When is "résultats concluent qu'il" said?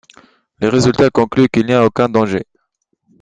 0.67-1.67